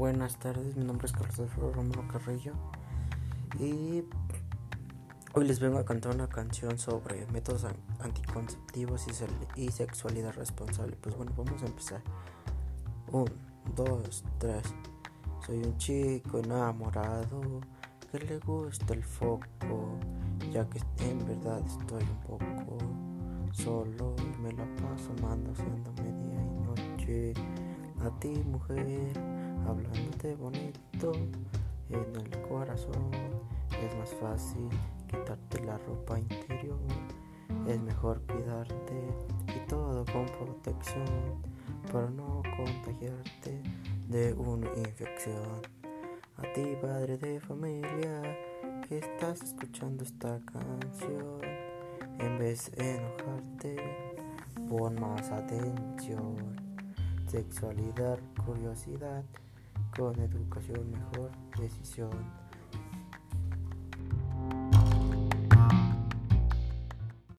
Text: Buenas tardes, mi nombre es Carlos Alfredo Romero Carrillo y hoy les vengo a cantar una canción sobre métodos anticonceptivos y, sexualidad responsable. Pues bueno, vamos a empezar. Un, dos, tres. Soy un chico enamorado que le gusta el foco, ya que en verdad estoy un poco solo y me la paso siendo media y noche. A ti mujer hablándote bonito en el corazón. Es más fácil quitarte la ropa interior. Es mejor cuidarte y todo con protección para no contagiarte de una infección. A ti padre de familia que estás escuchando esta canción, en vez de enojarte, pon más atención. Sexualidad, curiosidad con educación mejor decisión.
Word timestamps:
Buenas 0.00 0.38
tardes, 0.38 0.76
mi 0.76 0.84
nombre 0.86 1.06
es 1.08 1.12
Carlos 1.12 1.38
Alfredo 1.38 1.74
Romero 1.74 2.08
Carrillo 2.08 2.54
y 3.58 4.02
hoy 5.34 5.46
les 5.46 5.60
vengo 5.60 5.76
a 5.76 5.84
cantar 5.84 6.14
una 6.14 6.26
canción 6.26 6.78
sobre 6.78 7.26
métodos 7.26 7.66
anticonceptivos 7.98 9.04
y, 9.56 9.70
sexualidad 9.70 10.32
responsable. 10.32 10.96
Pues 11.02 11.14
bueno, 11.18 11.32
vamos 11.36 11.62
a 11.62 11.66
empezar. 11.66 12.00
Un, 13.12 13.26
dos, 13.76 14.24
tres. 14.38 14.62
Soy 15.44 15.58
un 15.58 15.76
chico 15.76 16.38
enamorado 16.38 17.60
que 18.10 18.20
le 18.20 18.38
gusta 18.38 18.94
el 18.94 19.04
foco, 19.04 19.98
ya 20.50 20.66
que 20.70 20.80
en 21.04 21.18
verdad 21.26 21.60
estoy 21.66 22.04
un 22.04 22.20
poco 22.22 22.78
solo 23.52 24.16
y 24.16 24.40
me 24.40 24.50
la 24.52 24.64
paso 24.76 25.14
siendo 25.54 25.92
media 25.92 26.40
y 26.40 26.54
noche. 26.64 27.34
A 28.02 28.18
ti 28.18 28.30
mujer 28.46 29.12
hablándote 29.70 30.34
bonito 30.34 31.12
en 31.90 32.16
el 32.16 32.42
corazón. 32.48 33.10
Es 33.82 33.96
más 33.96 34.14
fácil 34.14 34.68
quitarte 35.06 35.64
la 35.64 35.78
ropa 35.78 36.18
interior. 36.18 36.78
Es 37.66 37.80
mejor 37.80 38.20
cuidarte 38.22 39.08
y 39.48 39.66
todo 39.68 40.04
con 40.06 40.26
protección 40.26 41.06
para 41.92 42.10
no 42.10 42.42
contagiarte 42.56 43.62
de 44.08 44.32
una 44.34 44.68
infección. 44.76 45.62
A 46.36 46.52
ti 46.54 46.76
padre 46.80 47.18
de 47.18 47.40
familia 47.40 48.22
que 48.88 48.98
estás 48.98 49.42
escuchando 49.42 50.04
esta 50.04 50.40
canción, 50.46 51.40
en 52.18 52.38
vez 52.38 52.72
de 52.72 52.96
enojarte, 52.96 53.76
pon 54.68 55.00
más 55.00 55.30
atención. 55.30 56.36
Sexualidad, 57.26 58.18
curiosidad 58.44 59.22
con 59.96 60.18
educación 60.20 60.90
mejor 60.90 61.30
decisión. 61.58 62.10